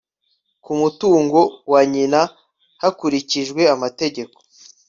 [0.63, 1.39] ku mutungo
[1.71, 2.21] wa nyina
[2.81, 4.37] hakurikijwe amategeko